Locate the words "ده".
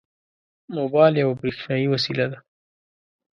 2.31-2.37